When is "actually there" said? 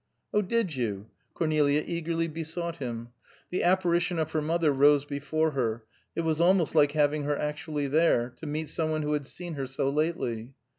7.37-8.31